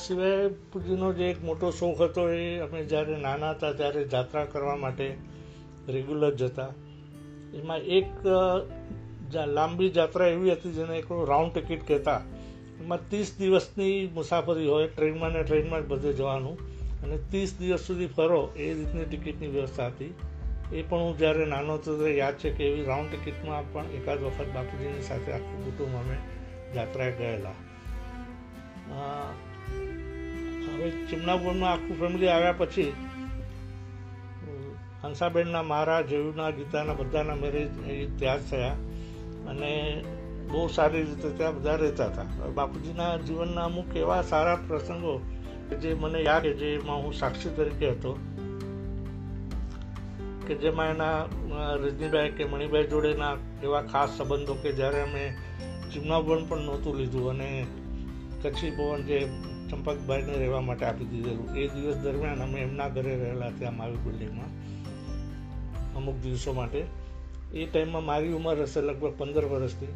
[0.00, 4.76] સિવાય પૂજીનો જે એક મોટો શોખ હતો એ અમે જ્યારે નાના હતા ત્યારે જાત્રા કરવા
[4.76, 5.16] માટે
[5.88, 6.70] રેગ્યુલર જતા
[7.54, 8.10] એમાં એક
[9.46, 12.20] લાંબી જાત્રા એવી હતી જેને એક રાઉન્ડ ટિકિટ કહેતા.
[12.80, 16.58] એમાં ત્રીસ દિવસની મુસાફરી હોય, ટ્રેનમાં ને ટ્રેનમાં જ બધે જવાનું.
[17.02, 20.14] અને ત્રીસ દિવસ સુધી ફરો, એ રીતની ટિકિટની વ્યવસ્થા હતી.
[20.72, 24.22] એ પણ હું જ્યારે નાનો હતો ત્યારે યાદ છે કે એવી રાઉન્ડ ટિકિટમાં પણ એકાદ
[24.22, 26.16] વખત બાપુજીની સાથે આખું કુટુંબ અમે
[26.74, 27.58] જાત્રાએ ગયેલા.
[30.68, 32.92] હવે ચિમનાપુરમાં આખું ફેમિલી આવ્યા પછી
[35.04, 38.76] હંસાબેનના મારા જયુના ગીતાના બધાના મેરેજ ત્યાં જ થયા.
[39.48, 40.04] અને
[40.50, 42.46] બહુ સારી રીતે ત્યાં બધા રહેતા હતા.
[42.46, 45.20] બાપુજીના જીવનના અમુક એવા સારા પ્રસંગો
[45.70, 48.18] કે જે મને યાદ છે, જેમાં હું સાક્ષી તરીકે હતો.
[50.46, 51.24] કે જેમાં એના
[51.74, 55.36] રજનીભાઈ કે મણિભાઈ જોડેના એવા ખાસ સંબંધો કે જ્યારે અમે
[55.92, 57.66] ચિમનાભવન પણ નહોતું લીધું અને
[58.42, 59.28] કચ્છી ભવન જે
[59.70, 64.52] ચંપકભાઈને રહેવા માટે આપી દીધેલું એ દિવસ દરમિયાન અમે એમના ઘરે રહેલા ત્યાં મારી બિલ્ડિંગમાં,
[65.96, 66.82] અમુક દિવસો માટે.
[67.54, 69.94] એ ટાઈમમાં મારી ઉંમર હશે લગભગ પંદર વર્ષની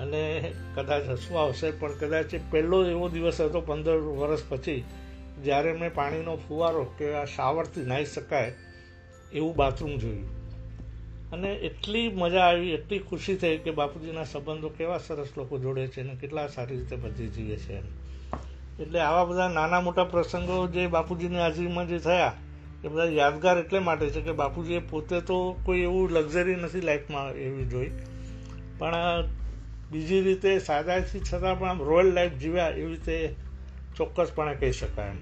[0.00, 0.20] અને
[0.74, 4.84] કદાચ હસવું આવશે, પણ કદાચ એ પહેલો એવો દિવસ હતો પંદર વર્ષ પછી,
[5.44, 8.52] જ્યારે મેં પાણીનો ફુવારો કે આ શાવરથી નાહી શકાય
[9.32, 10.28] એવું બાથરૂમ જોયું.
[11.32, 16.00] અને એટલી મજા આવી, એટલી ખુશી થઈ કે બાપુજીના સંબંધો કેવા સરસ લોકો જોડે છે
[16.00, 17.78] અને કેટલા સારી રીતે બધી જીવે છે
[18.80, 22.32] એટલે આવા બધા નાના મોટા પ્રસંગો જે બાપુજીની હાજરીમાં જે થયા,
[22.84, 27.30] એ બધા યાદગાર એટલે માટે છે કે બાપુજીએ પોતે તો કોઈ એવું લક્ઝરી નથી લાઈફમાં
[27.36, 27.92] એવી જોઈ.
[28.78, 29.28] પણ
[29.90, 33.16] બીજી રીતે સાદાથી છતાં પણ રોયલ લાઈફ જીવ્યા એવી રીતે
[33.96, 35.20] ચોક્કસપણે કહી શકાય એમ.